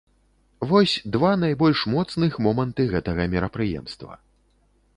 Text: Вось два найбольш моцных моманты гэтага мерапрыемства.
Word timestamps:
Вось 0.69 0.95
два 1.15 1.31
найбольш 1.43 1.83
моцных 1.95 2.39
моманты 2.47 2.87
гэтага 2.97 3.29
мерапрыемства. 3.35 4.13